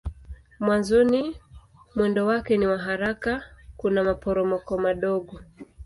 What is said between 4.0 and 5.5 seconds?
maporomoko madogo.